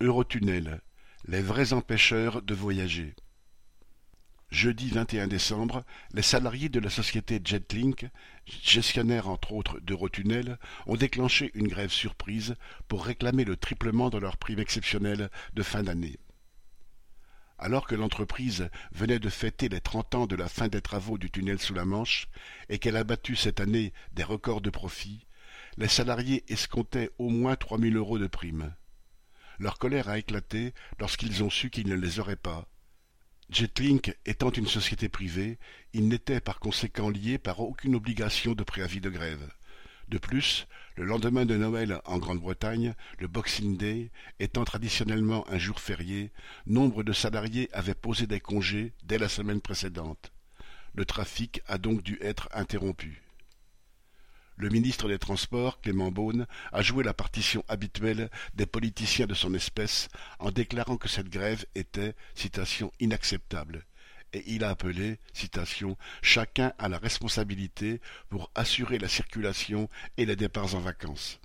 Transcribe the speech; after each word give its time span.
Eurotunnel, 0.00 0.80
les 1.26 1.42
vrais 1.42 1.72
empêcheurs 1.72 2.40
de 2.42 2.54
voyager. 2.54 3.16
Jeudi 4.48 4.90
21 4.90 5.26
décembre, 5.26 5.84
les 6.12 6.22
salariés 6.22 6.68
de 6.68 6.78
la 6.78 6.88
société 6.88 7.40
Jetlink, 7.44 8.06
gestionnaire 8.46 9.28
entre 9.28 9.52
autres 9.52 9.80
d'Eurotunnel, 9.80 10.56
ont 10.86 10.94
déclenché 10.94 11.50
une 11.54 11.66
grève 11.66 11.90
surprise 11.90 12.54
pour 12.86 13.04
réclamer 13.04 13.44
le 13.44 13.56
triplement 13.56 14.08
de 14.08 14.18
leur 14.18 14.36
prime 14.36 14.60
exceptionnelle 14.60 15.30
de 15.54 15.62
fin 15.64 15.82
d'année. 15.82 16.20
Alors 17.58 17.88
que 17.88 17.96
l'entreprise 17.96 18.70
venait 18.92 19.18
de 19.18 19.28
fêter 19.28 19.68
les 19.68 19.80
trente 19.80 20.14
ans 20.14 20.28
de 20.28 20.36
la 20.36 20.48
fin 20.48 20.68
des 20.68 20.80
travaux 20.80 21.18
du 21.18 21.28
tunnel 21.28 21.58
sous 21.58 21.74
la 21.74 21.84
Manche 21.84 22.28
et 22.68 22.78
qu'elle 22.78 22.96
a 22.96 23.02
battu 23.02 23.34
cette 23.34 23.58
année 23.58 23.92
des 24.12 24.22
records 24.22 24.60
de 24.60 24.70
profit, 24.70 25.26
les 25.76 25.88
salariés 25.88 26.44
escomptaient 26.46 27.10
au 27.18 27.30
moins 27.30 27.56
trois 27.56 27.78
mille 27.78 27.96
euros 27.96 28.20
de 28.20 28.28
primes. 28.28 28.72
Leur 29.58 29.78
colère 29.78 30.08
a 30.08 30.18
éclaté 30.18 30.72
lorsqu'ils 31.00 31.42
ont 31.42 31.50
su 31.50 31.70
qu'ils 31.70 31.88
ne 31.88 31.94
les 31.94 32.20
auraient 32.20 32.36
pas. 32.36 32.68
Jetlink 33.50 34.14
étant 34.26 34.50
une 34.50 34.66
société 34.66 35.08
privée, 35.08 35.58
ils 35.92 36.06
n'étaient 36.06 36.40
par 36.40 36.60
conséquent 36.60 37.08
liés 37.08 37.38
par 37.38 37.60
aucune 37.60 37.94
obligation 37.94 38.52
de 38.52 38.62
préavis 38.62 39.00
de 39.00 39.10
grève. 39.10 39.50
De 40.08 40.18
plus, 40.18 40.66
le 40.96 41.04
lendemain 41.04 41.44
de 41.44 41.56
Noël 41.56 42.00
en 42.04 42.18
Grande-Bretagne, 42.18 42.94
le 43.18 43.26
Boxing 43.26 43.76
Day 43.76 44.10
étant 44.38 44.64
traditionnellement 44.64 45.48
un 45.50 45.58
jour 45.58 45.80
férié, 45.80 46.32
nombre 46.66 47.02
de 47.02 47.12
salariés 47.12 47.68
avaient 47.72 47.94
posé 47.94 48.26
des 48.26 48.40
congés 48.40 48.92
dès 49.04 49.18
la 49.18 49.28
semaine 49.28 49.60
précédente. 49.60 50.32
Le 50.94 51.04
trafic 51.04 51.62
a 51.66 51.78
donc 51.78 52.02
dû 52.02 52.18
être 52.20 52.48
interrompu. 52.52 53.22
Le 54.60 54.70
ministre 54.70 55.06
des 55.06 55.20
Transports, 55.20 55.80
Clément 55.80 56.10
Beaune, 56.10 56.48
a 56.72 56.82
joué 56.82 57.04
la 57.04 57.14
partition 57.14 57.64
habituelle 57.68 58.28
des 58.54 58.66
politiciens 58.66 59.26
de 59.26 59.34
son 59.34 59.54
espèce 59.54 60.08
en 60.40 60.50
déclarant 60.50 60.96
que 60.96 61.08
cette 61.08 61.28
grève 61.28 61.64
était, 61.76 62.16
citation, 62.34 62.92
inacceptable. 62.98 63.86
Et 64.32 64.42
il 64.48 64.64
a 64.64 64.70
appelé, 64.70 65.20
citation, 65.32 65.96
chacun 66.22 66.72
à 66.78 66.88
la 66.88 66.98
responsabilité 66.98 68.00
pour 68.30 68.50
assurer 68.56 68.98
la 68.98 69.06
circulation 69.06 69.88
et 70.16 70.26
les 70.26 70.34
départs 70.34 70.74
en 70.74 70.80
vacances. 70.80 71.38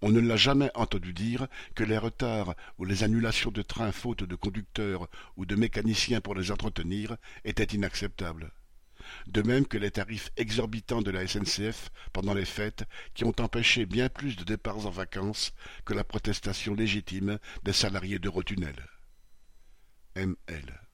On 0.00 0.10
ne 0.10 0.20
l'a 0.20 0.36
jamais 0.36 0.70
entendu 0.76 1.12
dire 1.12 1.48
que 1.74 1.82
les 1.82 1.98
retards 1.98 2.54
ou 2.78 2.84
les 2.84 3.02
annulations 3.02 3.50
de 3.50 3.62
trains 3.62 3.90
faute 3.90 4.22
de 4.22 4.36
conducteurs 4.36 5.08
ou 5.36 5.46
de 5.46 5.56
mécaniciens 5.56 6.20
pour 6.20 6.36
les 6.36 6.52
entretenir 6.52 7.16
étaient 7.44 7.64
inacceptables 7.64 8.52
de 9.26 9.42
même 9.42 9.66
que 9.66 9.78
les 9.78 9.90
tarifs 9.90 10.30
exorbitants 10.36 11.02
de 11.02 11.10
la 11.10 11.26
SNCF 11.26 11.90
pendant 12.12 12.34
les 12.34 12.44
fêtes 12.44 12.84
qui 13.14 13.24
ont 13.24 13.34
empêché 13.40 13.86
bien 13.86 14.08
plus 14.08 14.36
de 14.36 14.44
départs 14.44 14.86
en 14.86 14.90
vacances 14.90 15.52
que 15.84 15.94
la 15.94 16.04
protestation 16.04 16.74
légitime 16.74 17.38
des 17.62 17.72
salariés 17.72 18.18
d'Eurotunnel. 18.18 18.76
M.L. 20.14 20.87